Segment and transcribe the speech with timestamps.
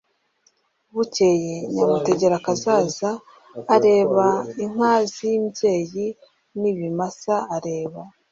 [0.95, 3.09] Bukeye Nyamutegerakazaza
[3.75, 4.27] areba
[4.63, 6.07] inka z imbyeyi
[6.59, 8.01] n ibimasa areba